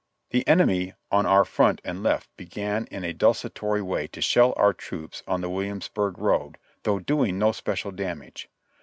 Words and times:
The 0.31 0.47
enemy 0.47 0.95
on 1.11 1.27
our 1.27 1.45
front 1.45 1.79
and 1.85 2.01
left 2.01 2.35
began 2.35 2.85
in 2.87 3.03
a 3.03 3.13
desultory 3.13 3.83
way 3.83 4.07
to 4.07 4.19
shell 4.19 4.51
our 4.57 4.73
troops 4.73 5.21
on 5.27 5.41
the 5.41 5.49
Williamsburg 5.51 6.17
road, 6.17 6.57
though 6.81 6.97
doing 6.97 7.37
no 7.37 7.51
spe 7.51 7.75
cial 7.75 7.95
damage. 7.95 8.49